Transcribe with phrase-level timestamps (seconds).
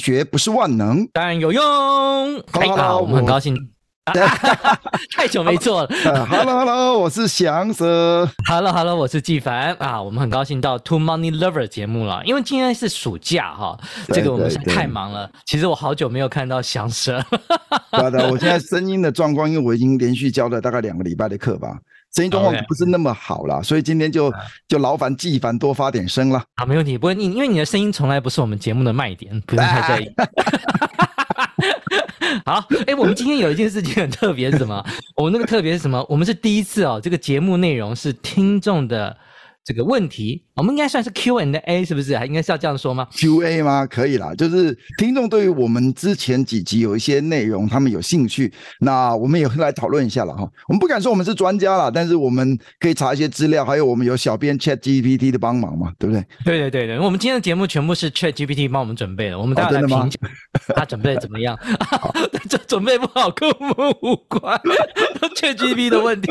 [0.00, 1.62] 学不是万能，但有用。
[2.50, 3.54] 好好，我们很高兴，
[5.14, 5.88] 太久没做了。
[6.26, 8.28] Hello，Hello，我是祥蛇。
[8.48, 10.02] Hello，Hello，我是纪凡啊。
[10.02, 15.30] 我们很高兴到 Two Money Lover 节目了，因为今天是暑假哈，这个我们是太忙了。
[15.44, 17.22] 其实我好久没有看到祥蛇。
[17.92, 21.78] 对的，我现在声音的状况，因为我已经连续教了大概两个礼拜的课吧。
[22.14, 24.32] 声音状况不是那么好啦，所以今天就
[24.68, 26.42] 就劳烦纪凡多发点声了。
[26.56, 26.98] 好，没问题。
[26.98, 30.10] 不过你因为你的声音从来不是我们节目的卖点，不用太在意。
[32.44, 34.84] 好，哎、欸，我们今天有一件事情很特别，是什么？
[35.16, 36.04] 我们那个特别是什么？
[36.08, 39.16] 我们是第一次哦，这个节目内容是听众的。
[39.62, 42.14] 这个问题，我们应该算是 Q and A，是不是？
[42.18, 43.86] 还应该是要这样说吗？Q A 吗？
[43.86, 50.46] 可以啦，就是听众对于我们之前几集有一些内容，他们有兴趣，那我们也会来讨论一下了哈。
[50.68, 56.22] 我们不敢说我们是专家啦，但是我们可以查一些资料，还有我们有小编 Chat GPT 的帮忙嘛，对不对？
[56.44, 60.18] 对对对对，我们今天的节目全部是 Chat GPT 帮我们准备的，我们大家来评价
[60.76, 61.58] 他准备的怎么样？
[62.50, 64.60] 这 准备不好跟我们无关
[65.36, 66.30] ，Chat GPT 的问题。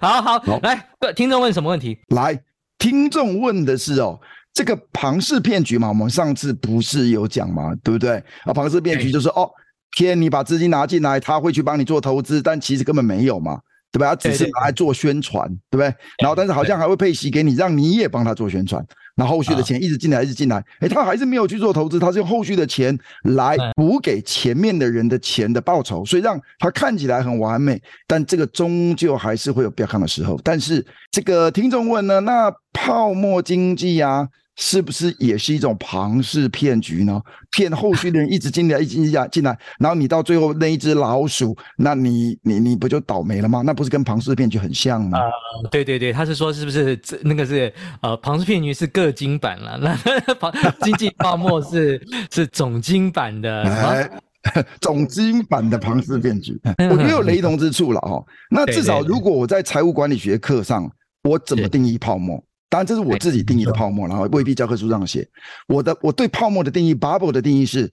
[0.00, 0.84] 好 好，好来。
[1.14, 1.96] 听众问什么问题？
[2.08, 2.40] 来，
[2.78, 4.18] 听众问的是哦，
[4.52, 7.74] 这个庞氏骗局嘛，我们上次不是有讲嘛？
[7.82, 8.22] 对不对？
[8.44, 9.48] 啊，庞氏骗局就是哦，
[9.90, 13.60] 骗你把资金拿进来，他会去帮你做投资，但其实根本没有嘛。
[13.98, 14.14] 对吧？
[14.14, 15.84] 他只是拿来做宣传，对不对？
[16.22, 18.84] 然后，但是好像还会配息给你，让你也帮他做宣传。
[19.16, 20.64] 那后续的钱一直进来，一直进来。
[20.78, 27.82] 哎，他还是没有去做投资，他是用后续的钱来补给前面的人的钱的报酬，所以让他看起来很完美。
[28.06, 30.40] 但这个终究还是会有不要看的时候。
[30.44, 34.28] 但是这个听众问呢，那泡沫经济啊？
[34.60, 37.22] 是不是也是一种庞氏骗局呢？
[37.52, 43.62] 骗后续的人一直进来，一直进来，进来，然后你到最后那一只老鼠，那你你你不就倒霉了吗？
[43.64, 45.18] 那不是跟庞氏骗局很像吗？
[45.20, 45.26] 啊、
[45.62, 50.52] 呃，对对对，他是说是不是这那个是呃庞氏骗局是个金版了， 那庞
[50.82, 54.10] 经济泡沫是 是总金版的，哎，
[54.82, 58.20] 总金版的庞氏骗局，我觉得有雷同之处了哈。
[58.50, 60.90] 那至少如果我在财务管理学课上，
[61.22, 62.42] 我怎么定义泡沫？
[62.70, 65.26] 当然，这是我自己定义的泡沫，然后未必教科书上写。
[65.68, 67.90] 我的我对泡沫的定义，bubble 的定义是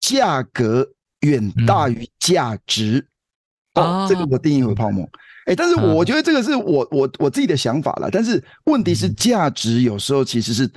[0.00, 0.84] 价格
[1.20, 3.06] 远大于价值。
[3.74, 5.08] 哦，这个我定义为泡沫。
[5.44, 8.10] 哎，但是我觉得这个是我我我自己的想法了。
[8.10, 10.68] 但是问题是，价值有时候其实是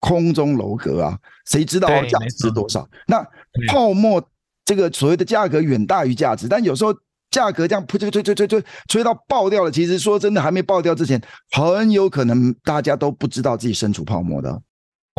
[0.00, 2.88] 空中楼阁啊，谁知道价值是多少？
[3.06, 3.24] 那
[3.68, 4.20] 泡沫
[4.64, 6.92] 这个所谓的价格远大于价值，但有时候。
[7.30, 11.20] 价格这样吹吹吹吹吹吹吹到爆掉了，其实说真的，还没爆掉之前，
[11.50, 14.62] 很有可能大家都不知道自己身处泡沫的。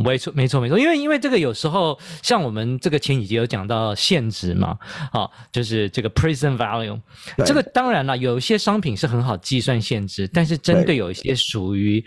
[0.04, 4.78] 没错，没错，没错，因为因为这个有时候像我们这个前几集有讲到现值嘛，
[5.12, 7.02] 啊，就是这个 prison value，
[7.44, 12.04] 这个当然了，有一些商品是很好计算现值，但是针对有一些属于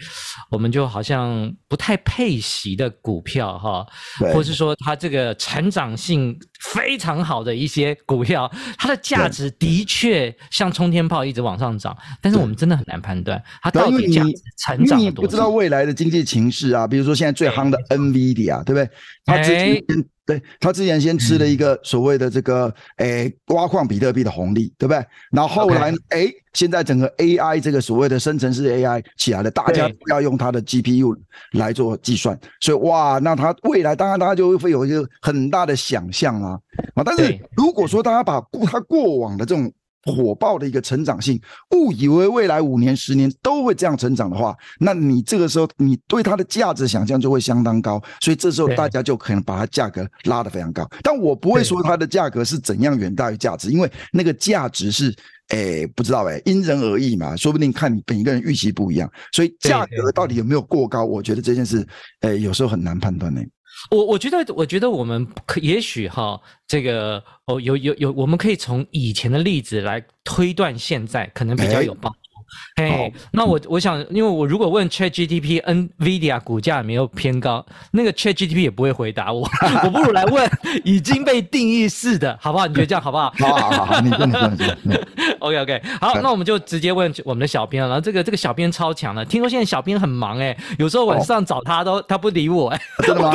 [0.53, 3.85] 我们就好像不太配息的股票哈，
[4.33, 15.23] 或是说它这个成长性非常好的一些股票，它的价值的确像冲天炮一直往上涨，但是我们真的很难判断它到底价值成长了多少。
[15.23, 17.79] 你不知道未来的经济形势啊，比如说现在最夯的。
[17.91, 18.89] NVIDIA 对不对？
[19.25, 25.05] 它之前先、欸、对他之前先吃了一个所谓的这个诶、嗯欸、挖矿比特币的红利，对不对？
[25.33, 26.29] 然后后来诶、okay.
[26.29, 31.17] 欸、现在整个 AI 这个所谓的生成式 AI 起来了，大家都要用它的 GPU
[31.53, 36.61] 来做计算，所以哇，那它未来当然大家就会有一个很大的想象啦
[36.95, 37.03] 啊！
[37.05, 39.73] 但是如果说大家把过他过往的这种
[40.05, 41.41] 火爆的一个成长性，
[41.77, 50.89] 误以为未来五年、十年都会这样成长的话，那你这个时候你对它的价值想象就会相当高，所以这时候大家就可能把它价格拉得非常高。
[51.03, 55.15] 但我不会说它的价格是怎样远大于价值，因为那个价值是，
[55.49, 61.87] 诶，不知道诶，因人而异嘛，说不定看你每一个人预期不一样，所以价格到底有没有过高，我觉得这件事，
[62.21, 63.43] 诶，有时候很难判断呢。
[63.91, 72.30] 我我觉得，我觉得我们可也许哈，这个哦，有有有，我们可以从以前的例子来推断现在，可能比较有帮助。
[72.77, 79.49] 嘿，那我我想，因为我如果问 ChatGPT NVIDIA 股价有没有偏高，那个 ChatGPT 也不会回答我，
[79.85, 80.51] 我不如来问
[80.85, 82.67] 已经被定义是的，好不好？
[82.67, 83.33] 你觉得这样好不好？
[83.39, 85.07] 好好好好，你问你问你问。
[85.41, 87.89] OK OK，好，那我们就直接问我们的小编了。
[87.89, 93.33] 然后这个这个小编超强的，听说现在小编很忙哎，有时候晚上找他都他不理我哎，真的吗？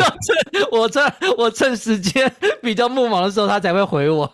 [0.72, 2.32] 我趁我趁时间
[2.62, 4.26] 比较不忙的时候，他才会回我。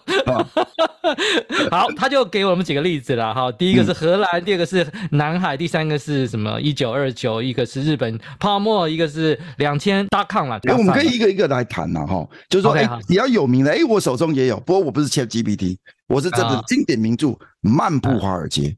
[1.69, 3.51] 好，他就给我们几个例子了哈。
[3.51, 4.70] 第一个是荷兰，第二个是
[5.11, 6.59] 南海，第三个是什么？
[6.61, 10.59] 一九二九，一个是日本泡沫，一个是两千大抗了。
[10.63, 12.27] 哎，我们可以一个一个来谈了哈。
[12.49, 15.77] 就是说，哎，比较有名的，哎，我手中也有，不过我不是 ChatGPT，
[16.07, 17.27] 我是这本经典名著
[17.61, 18.75] 《漫步华尔街》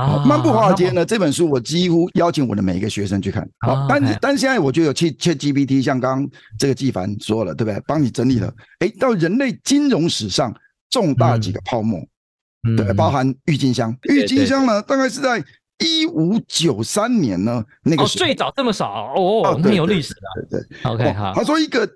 [0.00, 3.48] 啊，《漫步华尔街》呢，这本书我几乎邀请我的每一个学生去看。
[3.60, 7.82] 好，但是但是现在我觉得有 ChatGPT，像刚刚这个纪凡说了，对不对？
[7.86, 10.54] 帮你整理了，哎，到人类金融史上。
[10.90, 12.08] 重大几个泡沫，嗯、
[12.76, 13.96] 对，包含郁金香。
[14.02, 15.42] 郁金香呢，大概是在
[15.78, 20.20] 一五九三年呢，那个、哦、最早这么少哦，很有历史的。
[20.48, 21.32] 对对，对，OK 好。
[21.34, 21.86] 他说一个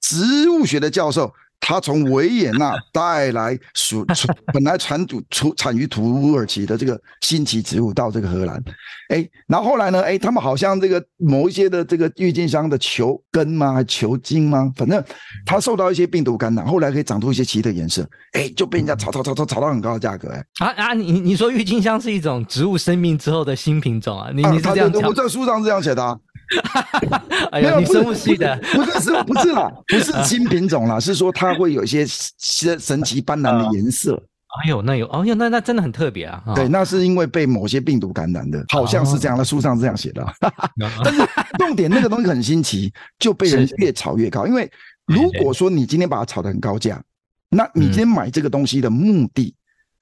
[0.00, 1.32] 植物学的教授。
[1.60, 4.04] 他从维也纳带来属
[4.54, 8.62] 本来产土出产于土耳其的这个新奇植物到这个荷兰，
[9.08, 14.72] 哎，然后后来呢，哎，他们好像这个某一些的这个郁金香的球根吗，还球茎吗？
[14.76, 15.02] 反正
[15.44, 24.30] 它受到一些病毒感染，后来可以长出一些奇特颜色，哎，就被人家炒炒炒炒炒到很高的价格，哎，啊啊，你你说郁金香是一种植物生命之后的新品种啊？
[24.32, 25.02] 你你是这样讲？
[25.02, 26.18] 我在书上是这样写的啊。
[27.52, 32.06] 哎呀，你生物系的不是是不是啦， 不是新品种啦，是说它会有一些
[32.38, 34.22] 神神奇斑斓的颜色。
[34.62, 36.42] 哎呦，那有，哎呦，那那真的很特别啊。
[36.54, 40.26] 对，那是因为被某些病毒感染的，好像是这样的，书上这样写的。
[41.04, 41.22] 但是
[41.58, 44.46] 重点那个东西很新奇，就被人越炒越高。
[44.46, 44.70] 因为
[45.06, 47.02] 如果说你今天把它炒得很高价，
[47.50, 49.54] 那你今天买这个东西的目的。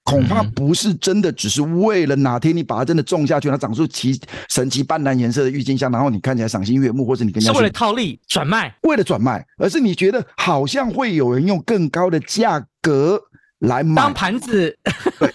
[0.07, 4.19] 恐怕不是真的，只是为了哪天你把它真的种下去，它长出奇
[4.49, 13.21] 神奇斑斓颜色的郁金香，然后你看起来赏心悦目，或者你跟人家说是为了套利转卖，为了转卖，而是你觉得好像会有人用更高的价格
[13.59, 14.01] 来买。
[14.01, 14.79] 当盘子，
[15.19, 15.29] 对，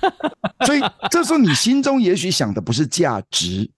[0.66, 3.70] 所以这时候你心中也许想的不是价值。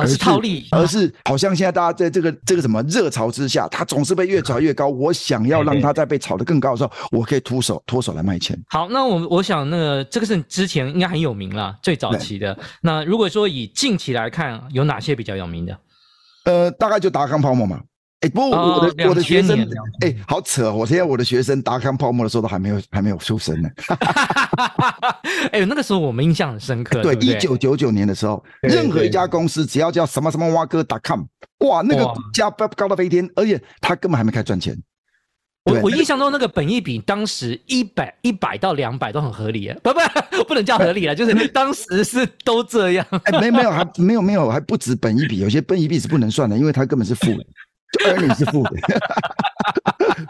[0.00, 4.88] 而是套利，而是好像现在大家在这个这个什么热潮之下，它总是被越炒越高。
[4.88, 8.58] 我想要让它再被炒得更高的时候，我可以脱手脱手来卖钱。
[8.68, 12.56] 好，那我我想那个这个是之前应该很有名了，最早期的。
[12.82, 15.78] 那如果说以近期来看，有哪些比较有名的？
[16.44, 17.80] 呃，大概就达康泡沫嘛。
[18.20, 19.66] 哎，不过我的我的学生，
[20.00, 20.70] 哎，好扯！
[20.70, 23.68] 我现在我的学生达康泡沫的时候都还没有还没有出生呢。
[25.52, 27.02] 哎，那个时候我们印象很深刻。
[27.02, 31.22] 对，一九九九年的时候，任何一家公司只要叫什么什么挖哥 .com，
[31.66, 34.76] 哇，那个股价高到飞天，而且他根本还没开始赚钱。
[35.64, 43.06] 我我印象中那个本益比当时一百一百到两百都很合理，不不不能叫合理了，就是当时是都这样。
[43.24, 47.46] 哎，没没有还没有没有还不止本益比，有些本益比是不能算的，因为它根本是负的。
[47.98, 48.70] 就儿女是负的，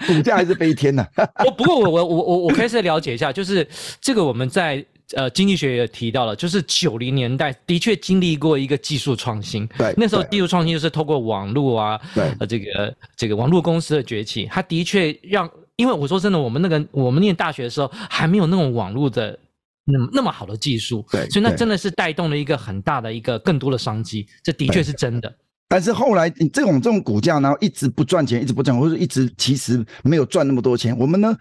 [0.07, 1.29] 股价还是飞天呢、啊。
[1.45, 3.67] 我不过我我我我我可以再了解一下，就是
[4.01, 4.85] 这个我们在
[5.15, 9.67] 呃经济学也提到了，就是九零年代的确经历过一个技术创新。
[9.77, 19.39] 对，那时候技术创新就是透过网络啊，对，呃这个这个网络公司的崛起，它的确让，因为我说真的，我们那个我们念大学的时候还没有那种网络的
[19.85, 25.31] 那么那么好的技术，对，所以那真的是带动了一个很大的一个更多的商机，这的确是真的。
[25.71, 30.99] 但是后来，你这种这种股价，然后一直不赚钱，一直不赚，或者一直其实没有赚那么多钱。
[30.99, 31.33] 我们呢，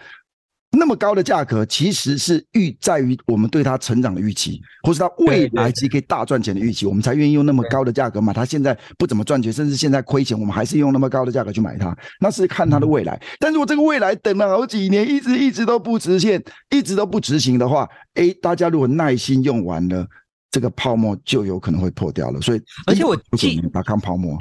[0.78, 8.46] 那么高的价格，其实是预在于我们对它成长的预期，或是它未来其实可以大赚钱的预期，我们才愿意用那么高的价格买它。
[8.46, 13.20] 现在不怎么赚钱，甚至现在亏钱，我们还是用那么高的价格去买它，那是看它的未来。
[13.40, 20.06] 但如果这个未来等了好几年，一直一直都不实现，一直都不执行的话，哎，大家如果耐心用完了。
[20.52, 24.36] 这个泡沫就有可能会破掉了，所以而且我记达康泡沫，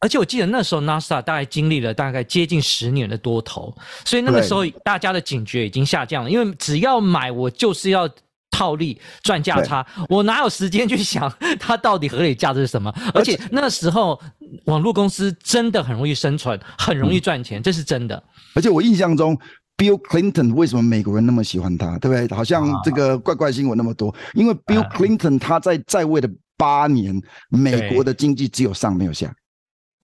[0.00, 3.72] 而且我记得那时候 NASA 大概经历了大概接近十年的多头，
[4.04, 8.08] 所以那个时候大家的警觉已经下降了，因为只要买我就是要
[8.50, 12.92] 套利赚价差，我哪有时间去想 它到底合理价值是什么？
[13.14, 14.20] 而且那时候
[14.64, 18.22] 网络公司真的很容易生存，很容易赚钱，这是真的。
[18.54, 19.38] 而且我印象中。
[19.76, 21.98] Bill Clinton 为什么美国人那么喜欢他？
[21.98, 22.36] 对不对？
[22.36, 29.34] 好像这个怪怪新闻那么多，因为 Bill Clinton 他在在位的八年，美国的经济只有上没有下。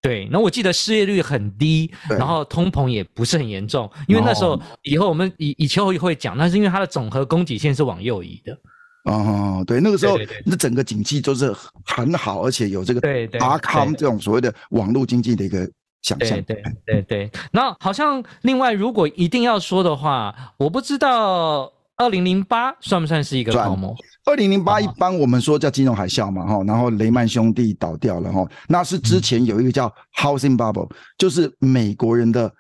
[0.03, 8.59] 对，那我记得失业率很低，然后通膨也不是很严重，因为那时候以后我们以以前会会讲，那是因为它的总和供给线是往右移的。
[9.05, 15.71] 哦，对，那个时候那整个景气都是很好，而且有这个对对阿康这种所谓的网络经济的一个。
[16.02, 23.95] 想象对对对对，那好像另外如果一定要说的话，我不知道二零零八算不算是一个泡沫？
[24.25, 30.88] 二零零八一般我们说叫金融海啸嘛，哈，然后雷曼兄弟倒掉了，哈，那是之前有一个叫 housing bubble，
[31.19, 32.52] 就是美国人的。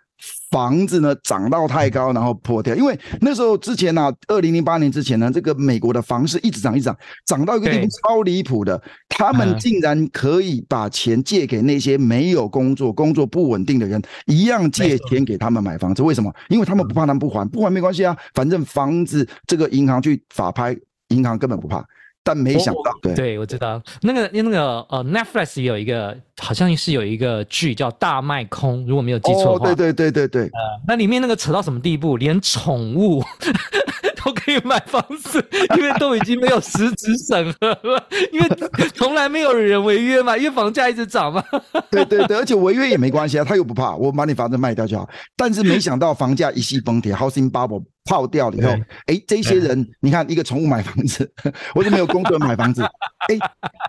[0.50, 2.74] 房子呢涨到太高，然后破掉。
[2.74, 8.80] 因为那时候之前呢、啊，二零零八年之前呢，这个美国的房市一直涨，一直涨，涨到一个地步超离谱的。
[9.08, 16.02] 他们竟然可以把钱借给那些没有工作、工作不稳定的人，一样借钱给他们买房子。
[16.02, 16.32] 为什么？
[16.48, 20.76] 因为他们不怕他们不还，不还没关系啊，反正房子这个银行去法拍，
[21.08, 21.84] 银行根本不怕。
[22.22, 33.24] 但没想到，对，对我知道那个那个呃，Netflix 有一个好像是有一个剧叫《大卖空》，如果没有记错的话，对对对对对，呃，那里面那个扯到什么地步，连宠物
[34.22, 35.42] 都可以买房子，
[35.76, 38.48] 因为都已经没有实质审核了， 因为
[38.94, 41.42] 从来没有人违约嘛，因为房价一直涨嘛。
[41.90, 45.08] 对对对，而且违约也没关系啊，他又不怕，我把你房子卖掉就好。
[45.36, 47.82] 但是没想到房价一夕崩跌，Housing Bubble。
[48.04, 48.70] 泡掉了以后，
[49.06, 51.30] 哎，这些人，你看，一个宠物买房子，
[51.74, 52.82] 我就没有工作买房子，
[53.28, 53.38] 哎，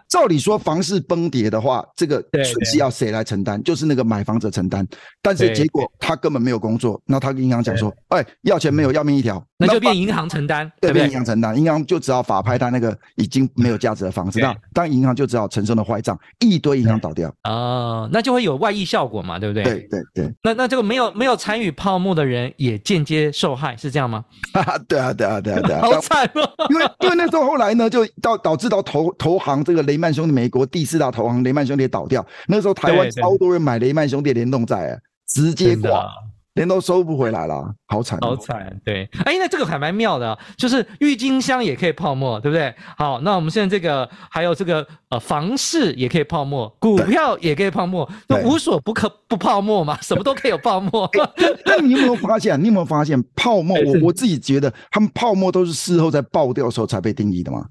[0.10, 3.62] 照理说房市崩跌的话，这个损失要谁来承担？
[3.64, 4.88] 就是那个买房者承担。
[5.22, 17.34] 但是结果他根本没有工作，那他跟银行讲说，哎，要钱没有，要命一条，那就变银行承担，对，变银行承担，银行就只好法拍他那个已经没有价值的房子，那当银行就只好承受的坏账，一堆银行倒掉。
[17.44, 19.64] 啊，那就会有外溢效果嘛，对不对？
[19.64, 20.34] 对对对。
[20.44, 24.26] 那那这个没有没有参与泡沫的人也间接受害，是这样吗？
[24.88, 26.50] 对啊，对啊，对啊，对啊， 好惨哦！
[26.70, 32.26] 因为因为那时候后来呢，就到导致到投投行这个雷曼兄弟，美国第四大投行雷曼兄弟倒掉。
[32.48, 36.08] 那时候台湾超多人买雷曼兄弟联动债，直接挂。
[36.56, 38.78] 连都收不回来了，好惨，好惨。
[38.84, 42.74] 对，哎，那这个还蛮妙的，就是郁金香也可以泡沫，对不对？
[42.98, 51.10] 好，那我们现在这个还有这个呃房市也可以泡沫，股票也可以泡沫，那无所不可不泡沫嘛，什么都可以有泡沫。
[51.66, 52.60] 那你有没有发现？
[52.62, 53.78] 你有没有发现泡沫？
[53.86, 57.66] 我我自己觉得，他们泡沫都是事后在爆掉的时候才被定义的嘛。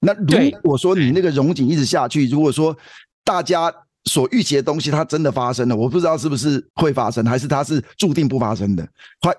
[0.00, 2.76] 那如果说你那个融景一直下去，如果说
[3.24, 3.72] 大家。
[4.08, 8.88] 所预期的东西，它真的发生了，我不知道是不是会发生，还是它是注定不发生的。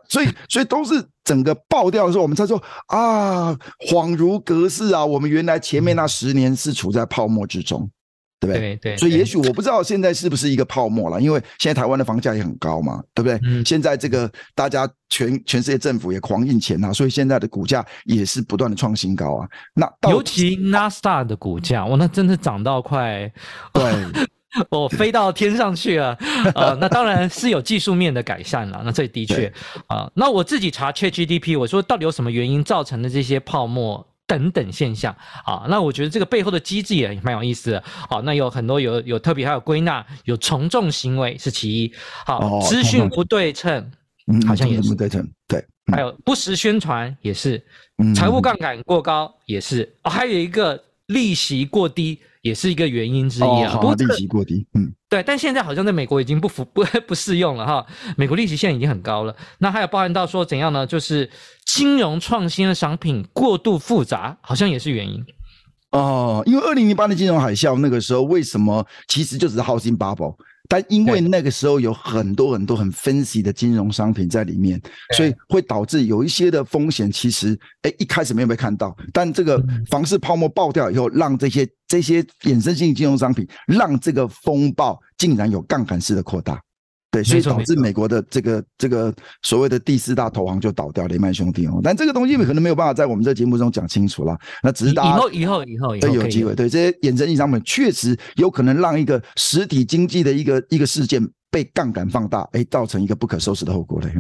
[0.08, 3.52] 所以，所以都是整个爆掉的时候，我们才说啊，
[3.90, 7.90] 恍如隔世啊，我们原来前面那十年是处在泡沫之中，
[8.40, 8.60] 对不对？
[8.60, 8.98] 对对。
[8.98, 13.40] 所以，也许我不知道现在是不是一个泡沫了，因为现在台湾的房价也很高嘛，对不对？
[13.44, 13.66] 嗯。
[13.66, 19.48] 现在这个大家全全世界政府也狂印钱啊，所以现在的股价也是不断的创新高啊。
[19.74, 23.32] 那尤其纳斯达的股价，哇，那真的涨到快
[23.74, 23.84] 对。
[24.72, 26.18] 我飞到天上去了，
[26.56, 28.82] 呃，那当然是有技术面的改善了。
[28.84, 29.46] 那这的确
[29.86, 35.16] 啊、呃，那我自己查 ChatGPT，我说到底有什么原因造成的这些泡沫等等现象
[35.46, 35.68] 啊？
[35.70, 37.84] 那我觉得这个背后的机制也蛮有意思的。
[37.86, 41.94] 好，那有很多有有特别还有归纳，有从众行为是其一。
[42.26, 43.92] 好，资讯不对称，
[44.48, 45.30] 好像也是不对称。
[45.48, 47.64] 对，还有不实宣传也是，
[48.16, 49.88] 财务杠杆过高也是。
[50.02, 52.20] 哦，还有一个利息过低。
[52.42, 59.36] 也是一个原因之一啊，不过利息过低，嗯，对，但现在好像在美国已经不符不 不适用了哈，美国利息现在已经很高了。
[59.58, 60.88] 那还有包含到说怎样呢？
[60.88, 61.30] 就是
[61.66, 65.24] 金融创新的商品过度复杂，好像也是原因。
[65.92, 70.36] 哦，因为二零零八年金融海啸那个时候，为什么其实就只是 housing bubble？
[70.72, 74.80] 但因为那个时候有很多很多很 fancy 的金融商品在里面，
[75.18, 79.60] 所以会导致有一些的风险，其实哎一开始没有被看到，但这个
[79.90, 86.62] 房市泡沫爆掉以后，让这些这些衍生性金融商品，让这个风暴竟然有杠杆式的扩大。
[87.12, 91.80] 对，所以导致美国的这个这个所谓的第四大投行就倒掉，雷曼兄弟哦。
[91.84, 94.38] 但这个东西可能没有办法在我们这节目中讲清楚了。
[94.62, 104.14] 那只是大家以后以后以后以后有机会，对这些衍生性商品确实有可能让一个实体经济的一个一个事件被杠杆放大，哎，造成一个不可收拾的后果嘞。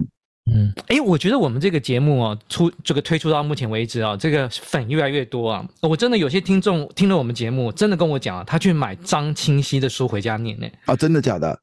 [0.51, 5.63] 嗯，哎，我觉得我们这个节目啊，出这个推出到目前为止啊，这个粉越来越多啊。
[5.83, 10.65] 我真的有些听众听了我们节目，真的跟我讲啊，他去买张清熙的书回家念呢。
[10.85, 11.55] 啊，真的假的？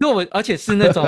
[0.00, 1.06] 那我而且是那种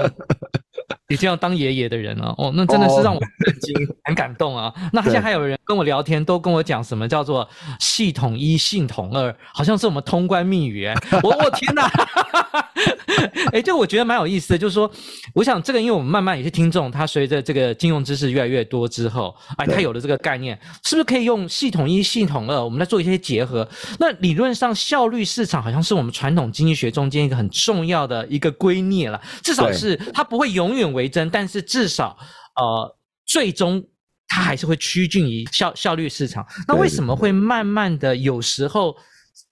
[1.13, 4.73] 已经要当爷爷的人了哦，那真的是让我 震惊、很感动啊！
[4.93, 10.95] 那现在还有人跟我聊天，都跟我讲什么叫做系统一、系统二，好像是我们通关密语哎！
[11.23, 11.91] 我我天哪！
[13.53, 14.91] 哎，这我觉得蛮有意思的，就是说，
[15.35, 23.69] 我想这个，因为我们慢慢有些听众，他随着这个金融知识越来越多之后，哎，他有了这个概念，是不是可以用系统一、系统二，我们来做一些结合？
[23.99, 32.17] 那理论上，效率市场好像是我们传统经济学中间一个很重要的一个归臬了，至少是它不会永远为真，但是至少
[32.57, 33.83] 呃，最终
[34.29, 36.47] 它还是会趋近于效效率市场。
[36.67, 38.95] 那为什么会慢慢的有时候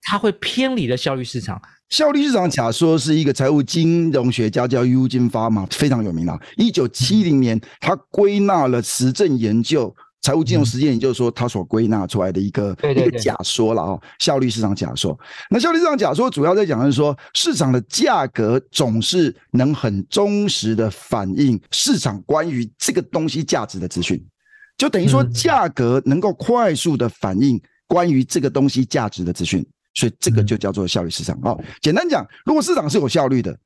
[0.03, 1.61] 它会偏离了效率市场？
[1.89, 6.39] 效率市场假说是一个财务金融学家叫 Eugene Fama，非常有名啦。
[6.57, 15.19] 一九七零年，他归纳了实证研究财务金融实践，也就是说他所归纳出来的一个一个假说了哦，效率市场假说。
[15.49, 24.23] 那效率市场假说主要在讲的是说，市场的价格总是能很忠实的反映市场关于这个东西价值的资讯，
[24.77, 31.39] 就等于说价格能够快速的反映关于这个东西价值的资讯，所以这个就叫做效率市场。
[31.43, 33.57] 哦，简单讲，如果市场是有效率的。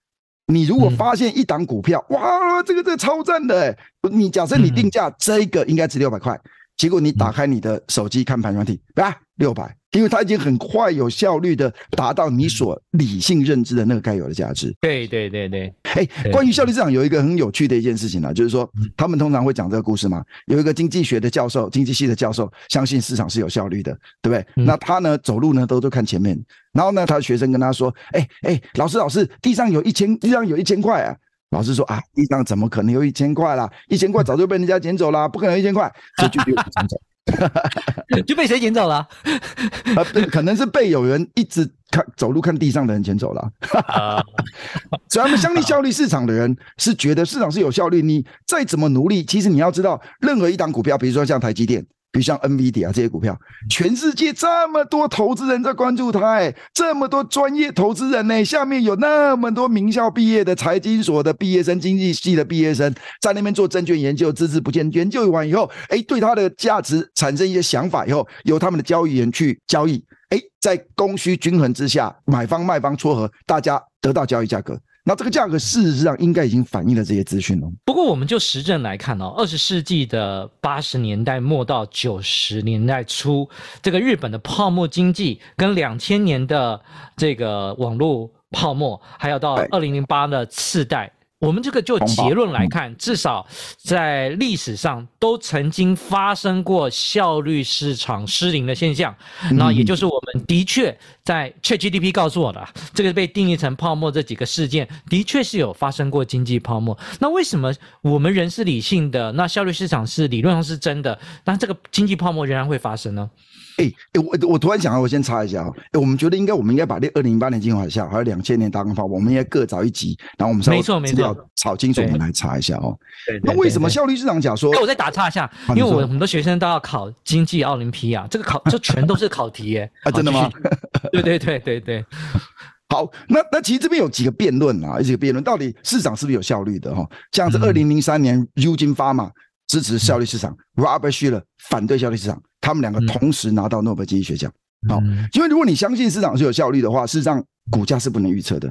[0.47, 3.79] 你如果发现一档股票，嗯、哇，这个这个超赞的欸！
[4.11, 6.39] 你假设你定价这个应该值六百块，
[6.77, 9.75] 结果你打开你的手机看盘软体，啊，六百。
[9.95, 14.75] 因为它已经很快、有效率的达到你所理性认知的那个该有的价值。
[14.81, 15.73] 对对对对。
[15.83, 20.23] 哎，关于效率市场有一个很有趣的一件事情呢，就是说他们通常会讲这个故事嘛。
[20.47, 24.65] 有一个经济学的教授，经济系的教授，相信市场是有效率的，对不对？
[24.65, 26.37] 那他呢走路呢都都看前面，
[26.73, 31.15] 然后呢他的学生跟他说：“哎哎，老师老师，地上有一千，地上有一千块啊。”
[31.51, 33.71] 老师说：“啊，地上怎么可能有一千块啦？
[33.89, 37.01] 一千块早就被人家捡走啦，不可能一千块，这就就捡走。”
[38.27, 38.97] 就被谁捡走了？
[39.97, 43.51] 啊，可能是被有人一直看走路看地上的人捡走了。
[45.09, 51.87] 所以他们相信效率市场的人是觉得市场是有效率，你再怎么努力，其实你要知道，任何一档股票，比如说像台积电。
[52.15, 53.37] 比如像 NVIDIA 这些股票，
[53.69, 64.89] 全世界这么多投资人在关注它，哎，这么多专业投资人呢，下面有那么多名校毕业的财经所的毕业生、经济系的毕业生，在那边做证券研究，孜孜不倦。
[64.93, 74.79] 研究完以后，哎，对它的价值产生一些想法以后，由他们的交易员去交易，哎，在供需均衡之下，买方卖方撮合，大家得到交易价格。
[75.07, 77.71] 那这个价格事实上应该已经反映了这些资讯了。
[77.85, 83.47] 不过，我们就实证来看哦，二十世纪的八十年代末到九十年代初，
[83.83, 86.81] 这个日本的泡沫经济跟两千年的
[87.17, 91.13] 这个网络泡沫，还有到二零零八的次贷。
[91.45, 93.47] 我们这个就结论来看，至少
[93.77, 99.15] 在历史上都曾经发生过效率市场失灵的现象。
[99.53, 106.99] 那也就是我们的确在 ChatGPT 告诉我的，这个被定义成泡沫这几个事件，的确是有发生过经济泡沫。
[107.21, 113.31] 那为什么我们人是理性的，那效率市场是理论上是真的，那这个经济泡沫仍然会发生呢？
[113.77, 115.99] 哎、欸欸、我我突然想到，我先插一下啊、欸。
[115.99, 122.97] 我们觉得应该，我们应该把那二零零八年金融海啸，还有两千年大钢泡沫，我们应该各找一集，然后我们稍微资料炒清楚，我们来查一下哦。
[123.43, 124.73] 那为什么效率市场假说？
[124.73, 129.91] 那我再打岔一下，因为我很多学生都要考经济奥林匹亚，这个考就全都是考题耶。
[130.05, 130.51] 啊，真的吗？
[131.13, 132.05] 对对对对对。
[132.91, 137.05] 好，那那其实这边有几个辩论啊，有几个辩论，到底市场是不是有效率的哈？
[137.33, 139.31] 像这二零零三年，Eugene Fama
[139.67, 142.43] 支持效率市场、嗯、，Robert Shiller 反对效率市场。
[142.61, 144.51] 他们两个同时拿到诺贝尔经济学奖，
[144.89, 144.99] 好，
[145.35, 148.69] 因为如果你相信市场是有效率的话，事实上股价是不能预测的，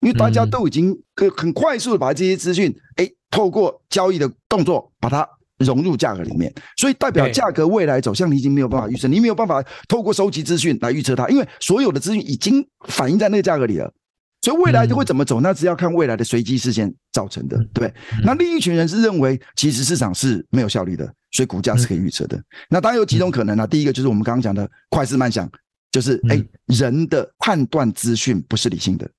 [0.00, 5.28] 因为大家都已经很很快速的把这些资讯，哎，透过交易的动作把它
[5.58, 13.92] 融入价格里面，所以代表价格未来走向你已经没有办法预测，你没有办法透过收集资讯来预测它，因为所有的资讯已经反映在那个价格里了。
[14.44, 15.40] 所以未来就会怎么走？
[15.40, 17.90] 那只要看未来的随机事件造成的，对。
[18.22, 22.38] 那另一群人是认为，其实市场是没有效率的，所以股价是可以预测的。
[22.68, 23.66] 那当然有几种可能啊。
[23.66, 25.50] 第一个就是我们刚刚讲的快思慢想，
[25.90, 29.10] 就是哎，人的判断资讯不是理性的。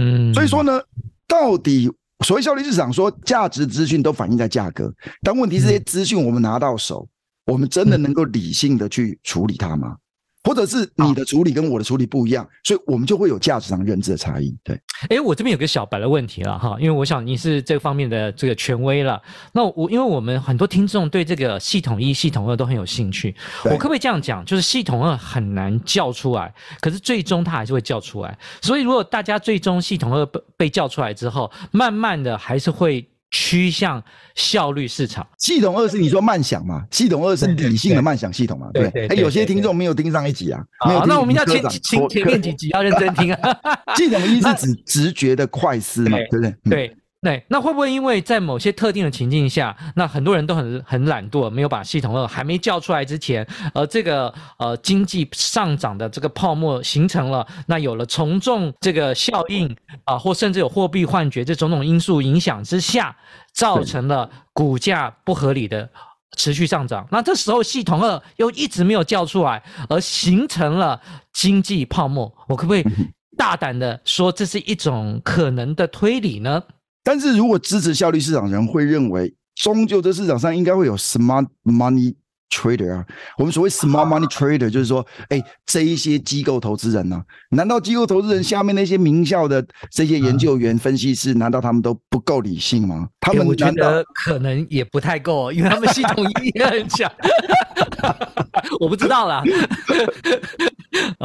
[0.00, 0.32] 嗯。
[0.32, 0.80] 所以说呢，
[1.26, 1.90] 到底
[2.24, 7.08] 所谓效率市场说价值资讯都反映在价格，但问题是这些资讯我们拿到手，
[7.46, 9.96] 我们真的能够理性的去处理它吗？
[10.44, 14.56] 或者是你的处理跟我的处理不一样，所以我们就会有价值上认知的差异。
[14.64, 19.20] 对，哎，我这边有个小白的问题了哈，因为我想你是这方面的这个权威了。
[19.52, 24.44] 那我因为我们很多听众对这个系统一、系统二都很有兴趣，我可不可以这样讲？
[24.44, 28.38] 就是系统二很难叫出来，可是最终它还是会叫出来。
[28.62, 33.06] 所以如果大家最终系统二被被叫出来之后，慢慢的还是会。
[33.30, 34.02] 趋向
[34.34, 36.84] 效率市场，系统二是你说慢想嘛？
[36.90, 38.68] 系统二是理性的慢想系统嘛？
[38.74, 41.04] 对，哎，有些听众没有盯上一集啊，没有。
[41.06, 43.56] 那我们要前前前面几集要认真听啊。
[43.96, 46.18] 系统一是 指直觉的快思嘛？
[46.30, 46.54] 对不对？
[46.70, 46.96] 对。
[47.22, 59.66] 对，那会不会因为在某些特定的情境下，那很多人都很很懒惰，没有把系统二还没叫出来之前，而这个呃经济上涨的这个泡沫形成了，那有了从众这个效应
[60.04, 63.14] 啊、呃，或甚至有货币幻觉这种种因素影响之下，
[63.52, 65.86] 造成了股价不合理的
[66.38, 67.06] 持续上涨。
[67.10, 70.98] 那这时候系统二又一直没有叫出来，而形成了
[71.34, 72.32] 经济泡沫。
[72.48, 72.84] 我可不可以
[73.36, 76.62] 大胆的说，这是一种可能的推理呢？
[77.02, 82.14] 但是如果支持效率市场人会认为，终究这市场上应该会有 smart money
[82.50, 83.06] trader 啊。
[83.38, 93.08] 我们所谓 small money trader 就是说，哎，这一些机构投资人呢、啊，难道机构投资人下面那些名校的这些研究员、分析师，难道他们都不够理性吗？
[93.20, 97.10] 他们我觉得可能也不太够，因为他们系统也很强。
[98.80, 99.42] 我不知道啦。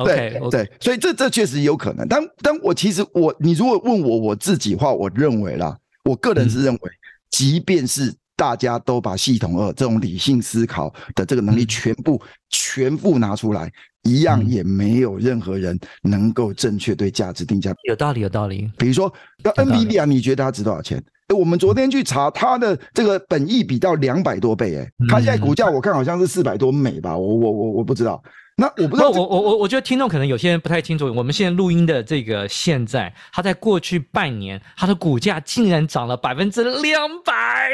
[0.05, 2.07] 对对，所以这这确实有可能。
[2.07, 6.79] 但但我其实我，你如果问我我自己话，我认为啦，我个人是认为，
[7.31, 13.71] 即便是大家都把系统二这种理性思考的这个能力全部全部拿出来，
[14.03, 17.73] 一样也没有任何人能够正确对价值定价。
[17.83, 18.69] 有道理，有道理。
[18.77, 19.11] 比如说，
[19.43, 21.03] 那 NVIDIA，你觉得它值多少钱？
[21.33, 28.21] 我们昨天去查它的这个本益比到两百多倍，哎，它现在股价我看好像是四百多美吧，我我我我不知道。
[28.57, 37.73] 那我不知道，我我我我觉得听众可能有些人不太清楚，我们现在录音的这个现在，它在过去半年，它的股价竟然涨了百分之两百，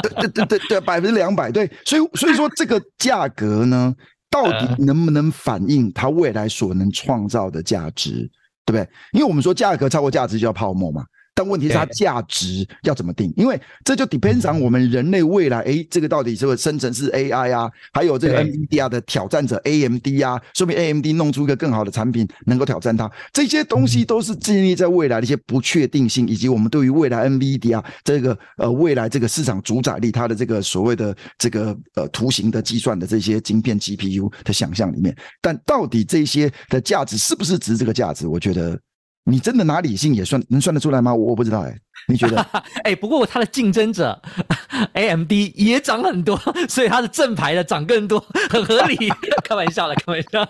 [0.00, 3.92] 对对对对，百分之两百，对，所以所以说这个价格呢，
[4.30, 8.30] 到底能不能反映它未来所能创造的价值，
[8.64, 8.88] 对不对？
[9.12, 11.04] 因为我们说价格超过价值就叫泡沫嘛。
[11.34, 13.32] 但问题是它价值要怎么定？
[13.36, 17.68] 因为这就 depends on 我们人类未来，诶，这个到底是不是生成式 AI 啊？
[17.92, 23.10] 还有这个 NVIDIA 的挑战者 AMD 啊，说明 AMD 弄出一个更好的产品能够挑战它。
[23.32, 35.14] 这些东西都是建立在未来的一些不确定性，以及我们对于未来 NVIDIA 这个呃未来这个市场主宰力，它的这个所谓的这个呃图形的计算的这些晶片 GPU 的想象里面。
[35.42, 38.28] 但到底这些的价值是不是值这个价值？
[38.28, 38.78] 我觉得。
[39.24, 41.14] 你真的拿理性也算能算得出来吗？
[41.14, 42.36] 我不知道哎、欸，你觉得？
[42.84, 44.20] 哎、欸，不过它的竞争者
[44.92, 46.36] AMD 也涨很多，
[46.68, 48.96] 所以它的正牌的涨更多，很合理。
[49.44, 50.46] 开玩笑了，开玩笑，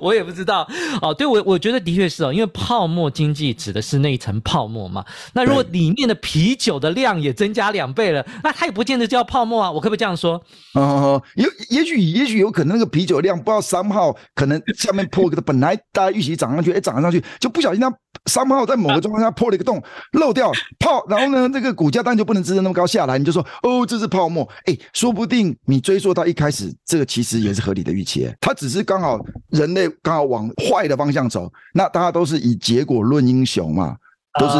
[0.00, 0.68] 我也不知道。
[1.02, 5.04] 哦，对我我觉得的确是哦，因为泡沫经济指的是那一层泡沫嘛。
[5.32, 9.70] 那如果里面的啤酒的量也增加两倍了，那它也不见得叫泡沫啊。
[9.70, 10.40] 我可不可以这样说？
[10.74, 17.92] 哦，也也许也许有可能那个啤酒量不知道三号可能下面破个的，本来大家预期涨上去，哎，涨上去就不小心它。
[18.26, 19.82] 三号在某个状况下破了一个洞，
[20.12, 23.18] 漏掉泡，然后呢，这个股价当然就不能支撑那么高下来。
[23.18, 24.48] 你就说，哦，这是泡沫。
[24.64, 28.32] 哎，说不定你追溯到一开始，这个其实也是合理的预期。
[28.40, 33.96] 它只是刚好人类刚好往坏的方向走，那大家都是以结果论英雄嘛，
[34.40, 34.54] 都是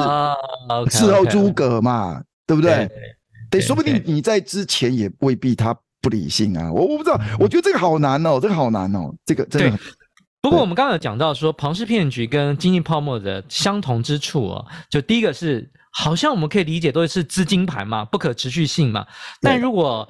[0.98, 2.90] 事后诸葛嘛，对不对？
[3.50, 6.70] 对，说不定你在之前也未必他不理性啊。
[6.70, 9.78] 我我不知道，我觉得这个好难哦，这个好难哦，这个真的。
[10.44, 19.06] 不过我们刚刚有讲到说，庞氏骗局跟经济泡沫的相同之处哦，就第一个是，好像我们可以理解都是资金盘嘛，不可持续性嘛。
[19.40, 20.06] 但如果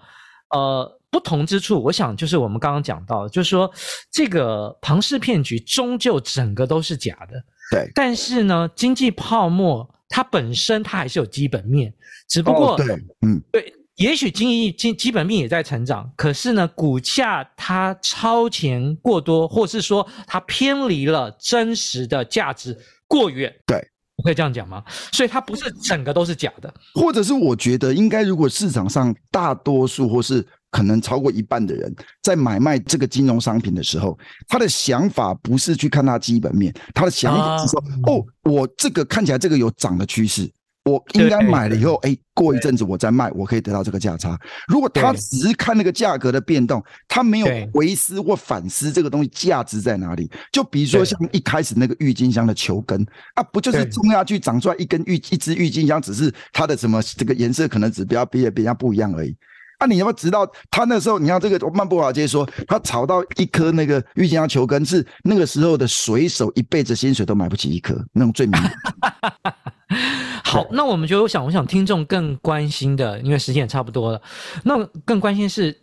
[0.50, 3.70] 呃不同之处，我想就是我们刚刚讲到，就是说
[4.10, 7.40] 这个庞氏骗局终究整个都是假的。
[7.70, 7.88] 对。
[7.94, 11.94] 但是呢，经济泡沫它本身它还是有基本面，
[12.28, 12.86] 只不过、哦、对，
[13.24, 13.72] 嗯，对。
[13.96, 22.76] 也许经济基基本面也在成长，可是呢，股价它超前过多，或是说它偏离了真实的价值
[23.06, 23.54] 过远。
[23.66, 23.76] 对，
[24.16, 24.82] 我可以这样讲吗？
[25.12, 40.50] 所以它不是整个都是假的，或者是我觉得应该，如果市场上大多数或是可能超过一半的人在买卖这个金融商品的时候，他的想法不是去看它基本面，他的想法是说，啊、哦，我这个看起来这个有涨的趋势。
[40.84, 44.38] 我应该买了以后，哎，过一阵子我再卖，我可以得到这个价差。
[44.68, 50.30] 如果他只是看那个价格的变动，他没有回思或反思这个东西价值在哪里。
[50.52, 53.02] 就比如说像一开始那个郁金香的球根
[53.34, 59.34] 啊，不就是种下去长出来一根郁一支郁金香，只是它的什么这个颜色可能只比较比别人不一样而已。
[59.78, 61.18] 啊，你要不要知道他那时候？
[61.18, 68.60] 你看这个曼波华街说，他炒到一颗那个郁金香球根是那个时候的水手一辈子薪水都买不起一颗那种最名。
[70.44, 74.22] 好，那我们就想，我想听众更关心的，因为时间也差不多了，
[74.64, 75.80] 那更关心是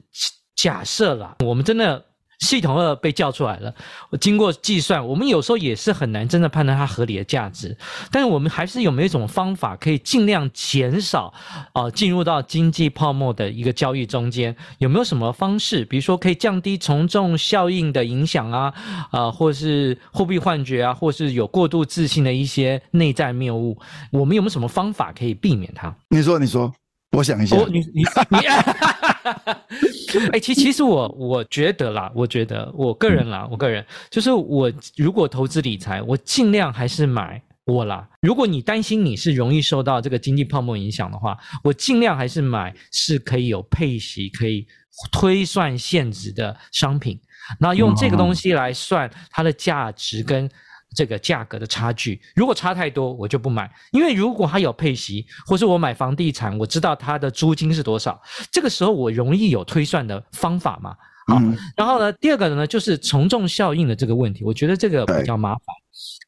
[0.56, 2.06] 假设啦，我们真的。
[2.42, 3.74] 系统二被叫出来了，
[4.10, 7.78] 我经过计算，我们有时候也是很难真的判断它合理的价值。
[8.12, 11.34] 但是我们还是有没有一种方法可以尽量减少
[11.74, 14.56] 啊、呃、进入到经济泡沫的一个交易中间？
[14.80, 15.86] 有没有什么方式？
[15.86, 18.74] 比如说可以降低从众效应的影响啊，
[19.12, 23.78] 啊、呃，或是货币幻觉啊，或是有过度自信的一些内在谬误？
[24.12, 25.96] 我们有没有什么方法可以避免它？
[26.10, 26.74] 你说，你说。
[27.12, 28.38] 我想一下，哦、你你你，
[30.32, 38.08] 哎，其其实我我觉得啦，我觉得我个人啦，我个人就是我如果投资理财，我尽量还是买我啦。
[38.22, 44.68] 如果你担心你是容易受到这个经济泡沫影响的话，我尽量还是买是可以有配息、可以
[45.12, 47.20] 推算现值的商品，
[47.60, 50.50] 那用这个东西来算它的价值跟。
[50.96, 53.72] 这个价格的差距，如果差太多，我就不买。
[53.92, 60.96] 因为如果它有配息，或是我买房地产，我知道它的租金是多少，这个时候我容易有推算的方法嘛。
[61.28, 65.62] 好，嗯、然后呢，第二个呢，就是从众效应的这个问题，我觉得这个比较麻烦。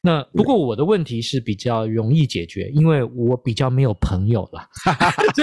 [0.02, 4.62] 那不过我的问题是比较容易解决，因为我比较没有朋友了，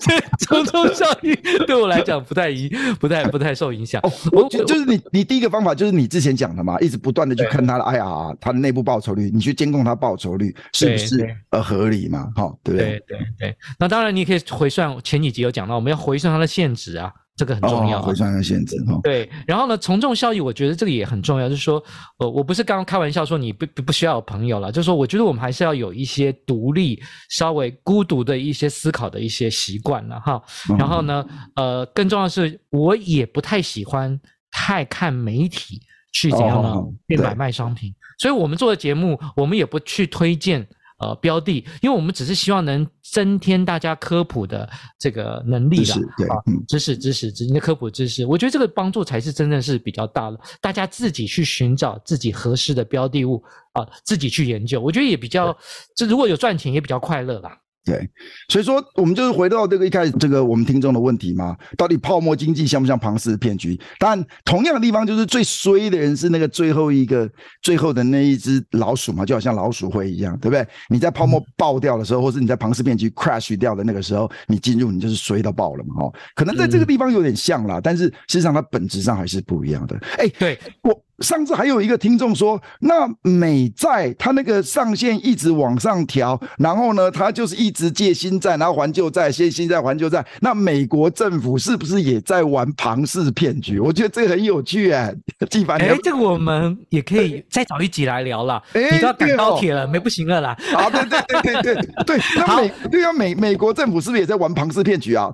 [0.00, 1.34] 所以从众效应
[1.66, 4.00] 对我来讲不太影，不太不太受影响。
[4.30, 12.30] 我就就是你你第一个方法就是你之前讲的嘛，一直不断的去看他的 IRR，他的内部报酬率，你去监控他报酬率是不是呃合理嘛？
[12.36, 13.02] 好，对不对？
[13.08, 13.56] 对对对。
[13.78, 17.12] 那当然你可以回算，前几集有讲到，我们要回算它的现值啊。
[17.36, 18.98] 这个很重要，回算的限制哈。
[19.02, 21.48] 对，然后呢，从众效益，我觉得这个也很重要。
[21.48, 21.82] 就是说，
[22.18, 30.42] 呃，我不是刚刚开玩笑说你不不不需要有朋友了，就是说，我觉得我们还是要有一些独立、稍微孤独的一些思考的一些习惯了哈。
[30.78, 34.18] 然后呢，呃，更重要的是，我也不太喜欢
[34.50, 36.74] 太看媒体去怎样呢
[37.08, 40.66] 去买卖商品，所以我们做的节目，我们也不去推荐。
[40.98, 50.40] 呃，标的，因为我们只是希望能增添大家科普的这个能力啦，对，啊，知识，知识，知识，你的科普知识，我觉得这个帮助才是真正是比较大的。
[50.60, 55.54] 大家自己去寻找自己合适的标的物啊，自己去研究，我觉得也比较，
[55.94, 57.58] 这如果有赚钱也比较快乐啦。
[57.86, 58.10] 对，
[58.48, 63.80] 所以说我们就是回到这个一开始这个我们听众的问题嘛，到底泡沫经济像不像庞氏骗局？
[64.00, 67.30] 但同样的地方就是最衰的人是那个最后一个
[67.62, 70.66] 最后的那一只老鼠嘛，就好像老鼠会一样，对不对？
[70.88, 79.96] 你在泡沫爆掉的时候，或是你在庞氏骗局 crash 掉的那个时候，你进入你就是衰到爆了嘛，哦，可能在这个地方有点像啦，但是事实际上它本质上还是不一样的。
[80.18, 81.05] 哎，对我。
[81.20, 90.24] 上次还有一个听众说，那美债它那个上限一直往上调，然后呢，它就是一直借新债，然后还旧债，借新债还旧债。
[90.40, 93.78] 那美国政府是不是也在玩庞氏骗局？
[93.80, 95.14] 我觉得这个很有趣哎，
[95.48, 95.80] 纪凡。
[95.80, 98.62] 哎，这个我们也可以再找一集来聊了。
[98.74, 100.56] 哎，你都要赶高铁了，哦、没不行了啦。
[100.74, 105.32] 啊，对对对对对对， 那美对啊，美美国政府是不是也在玩庞氏骗局啊？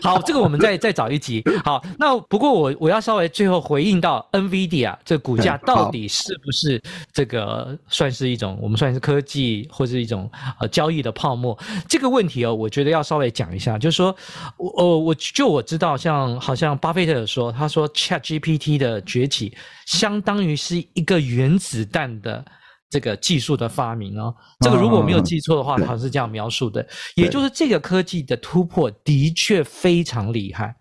[0.00, 1.42] 好，这个我们再再找一集。
[1.64, 4.27] 好，那不过我我要稍微最后回应到。
[4.32, 6.80] NVIDIA 这股价到底是不是
[7.12, 11.58] 这个算是一种我们算是科技或是一种呃交易的泡沫？
[11.88, 14.14] 这个问题哦，我觉得要稍微讲一下，就是说，
[14.56, 22.44] 我呃我就我知道，像好像巴菲特有说，他说 ChatGPT 的崛起相当于是一个原子弹的
[22.90, 24.34] 这个技术的发明哦。
[24.60, 30.74] 这个如果没有记错的话，好像是这样描述的，也就是这个科技的突破的确非常厉害。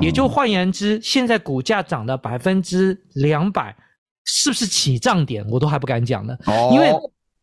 [0.00, 3.76] 也就换言之，现在股价涨了百分之两百，
[4.24, 5.44] 是不是起涨点？
[5.48, 6.36] 我都还不敢讲呢，
[6.72, 6.92] 因为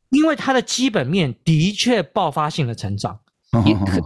[0.10, 3.20] 因为它的基本面的确爆发性的成长。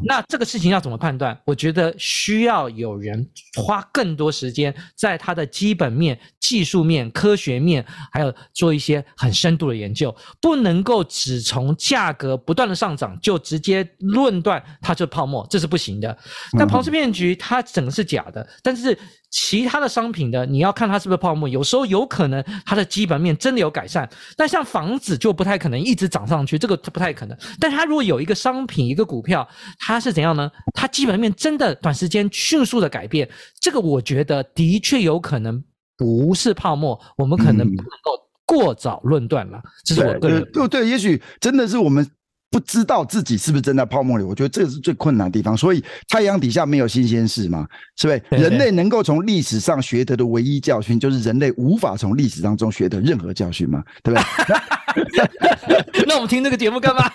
[0.04, 1.38] 那这个事情要怎么判断？
[1.46, 16.18] 我觉得需要有人花更多时间在它的基本面、技术面、科学面，还有做一些很深度的研究，不能够只从价格不断的上涨就直接论断它就是泡沫，这是不行的。
[16.58, 18.98] 但庞氏骗局它整个是假的，但是。
[19.30, 27.38] 其他的商品的，你要看它是不是泡沫，有时候有可能它的基本面真的有改善，但像房子就不太可能一直涨上去，这个不太可能。
[27.60, 29.37] 但它如果有一个商品、一个股票，
[29.78, 30.50] 它是怎样呢？
[30.74, 33.28] 它基本面真的短时间迅速的改变，
[33.60, 35.62] 这个我觉得的确有可能
[35.98, 38.12] 不是泡沫，我们可能不能够
[38.46, 39.62] 过早论断了。
[39.84, 42.10] 这是我个人对对，也许真的是我们。
[42.50, 45.56] 不知道自己是不是正在泡沫里，我觉得这个是最困难的地方。
[45.56, 48.20] 所以太阳底下没有新鲜事嘛，是不是？
[48.20, 54.56] 对对对，人类能够从历史上学得的唯一教训，就是人类无法从历史当中学得任何教训嘛，对不对？
[56.08, 57.10] 那我们听这个节目干嘛？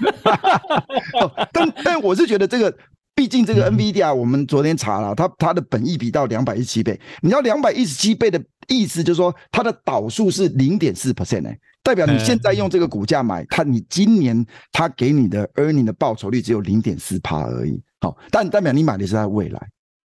[1.53, 2.75] 但但我是觉得这个，
[3.15, 11.59] 毕竟这个 NVIDIA，我们昨天查了，它它的本益比到两百一十七倍，你知道两百一十七倍的意思就是说它的导数是零点四 percent 哎。
[11.85, 17.83] 代表你现在用这个股价买它，你今年它给你的 earning 的报酬率只有零点四趴而已。
[18.01, 19.61] 好，但代表你买的是它未来，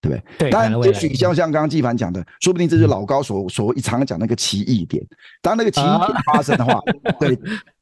[0.06, 0.22] 对不对？
[0.38, 0.50] 对。
[0.50, 5.04] 当然，也许像像刚刚纪凡讲的，说不定这是老高所所一常讲那个奇异点。
[5.42, 6.80] 当那个奇异点发生的话，
[7.18, 7.38] 对。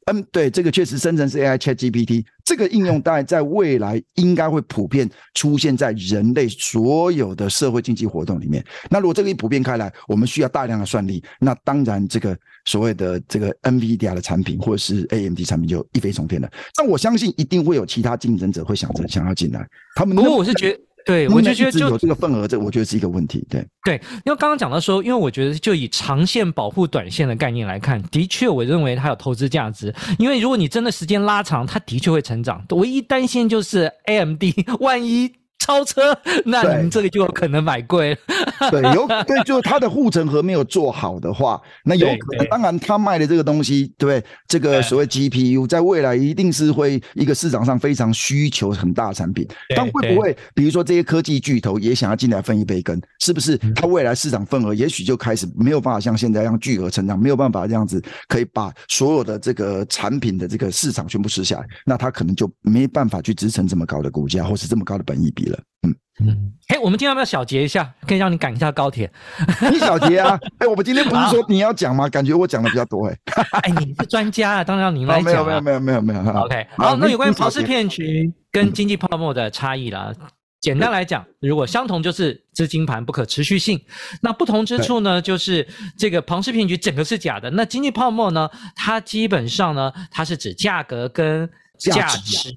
[0.07, 8.63] 嗯，对，这个确实生成式 AI ChatGPT 这个应用，当然在未来应该会普遍出现在人类所有的社会经济活动里面。
[8.87, 16.47] 那如果这个一普遍开来，我们需要大量的算力，那当然这个所谓的这个 NVIDIA 的产品或者是 AMD 产品就一飞冲天了。
[16.75, 19.67] 但我相信一定会有其他竞争者会想着想要进来。
[19.95, 20.79] 他们不过我是觉得。
[21.05, 23.45] 对，我就觉得就有这个份额，这我觉得是一个问题。
[23.49, 23.93] 对对，
[24.25, 29.93] 因为刚刚讲到说，因为我觉得就以长线保护短线的概念来看，的确我认为它有投资价值。
[30.17, 32.65] 因为如果你真的时间拉长，它的确会成长。
[32.71, 34.43] 唯一担心就是 AMD
[34.81, 35.31] 万一
[35.65, 38.17] 超车， 那你这个就有可能买贵了。
[38.69, 42.45] 对，有对，就是它的护城河没有做好的话，那有可能。
[42.47, 49.47] 当然，他卖的这个东西，对，这个所谓 GPU，在未来一定是会一个市场上非常需求很大的产品。
[49.75, 53.01] 但会不会，比如说这些科技巨头也想要进来分一杯羹？
[53.19, 53.57] 是不是？
[53.73, 65.54] 它未来市场份额也许就开始没有办法像现在这样巨额成长，没有办法这样子可以把所有的这个产品的这个市场全部吃下来，那他可能就没办法去支撑这么高的股价，或是这么高的本益比了。
[65.83, 67.93] 嗯嗯，哎，我们今天要不要小结一下？
[68.07, 69.11] 可以让你赶一下高铁？
[69.71, 70.39] 你小结啊？
[70.59, 72.07] 哎，我们今天不是说你要讲吗？
[72.07, 73.17] 感觉我讲的比较多哎。
[73.63, 75.25] 哎，你是专家啊，当然要您来讲。
[75.25, 76.39] 没有没有没有没有没有。
[76.43, 80.13] OK，好，那有关于庞氏骗局跟经济泡沫的差异啦。
[80.61, 83.79] 简单来讲，如果相同就是资金盘不可持续性，
[84.21, 87.51] 那不同之处呢，就是这个庞氏骗局整个是假的。
[87.51, 92.49] 那经济泡沫呢，它基本上呢，它是指价格跟价值。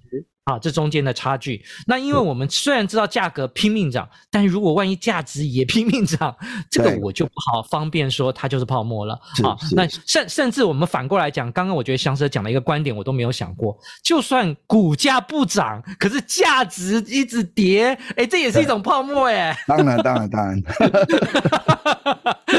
[0.48, 1.62] 啊，这中间的差距。
[1.87, 6.34] 那因为我们虽然知道价格拼命涨，但是如果万一价值也拼命涨，
[6.70, 9.12] 这个我就不好方便说它就是泡沫了。
[9.44, 19.54] 啊，那甚甚至我们反过来讲，刚刚我觉得翔 Sir 讲了一个观点，我都没有想过，就算股价不涨，可是价值一直跌，哎，这也是一种泡沫哎。
[19.66, 20.62] 当然，当然，当然。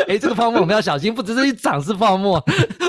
[0.07, 2.39] 哎，这个泡沫我们要小心，不只是一涨是泡沫，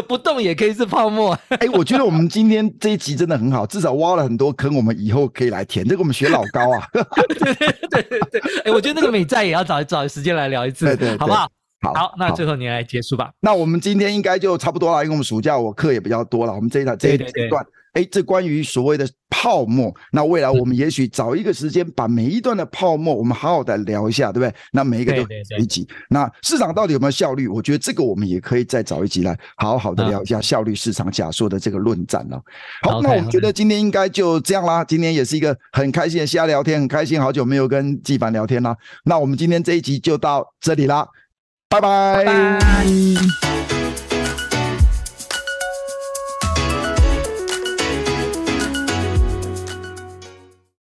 [0.06, 1.32] 不动也可以是泡沫。
[1.48, 4.89] 哎，我觉得我们今天这一集真的很好，至少挖了很多坑，我们。
[4.98, 6.86] 以后可以来填这个，我们学老高啊。
[6.92, 11.50] 对对对对，哎，我觉得那个美债也要找找时间来聊一次，对对，好不好？
[11.82, 13.30] 好，好，那最后你来结束吧。
[13.40, 17.64] 那我们今天应该就差不多了，因为我们暑假我课也比较多了，我们这一段这一这一段。
[17.92, 24.54] 哎，这关于所谓的泡沫，那未来我们也许找一个时间，把每一段的泡沫，我们好好的聊一下，对不对？
[24.72, 25.26] 那每一个都
[25.58, 25.88] 一集。
[26.08, 27.48] 那市场到底有没有效率？
[27.48, 32.40] 我觉得这个我们也可以再找一集来好好的聊一下效率市场假说的这个论战了。
[32.82, 34.84] 好，那我们觉得今天应该就这样啦。
[34.84, 38.76] 今天也是一个很开心的瞎聊天，很开心，好久没有跟纪凡聊天啦。
[39.04, 41.06] 那我们今天这一集就到这里啦，
[41.68, 42.24] 拜拜。
[42.24, 43.49] 拜拜。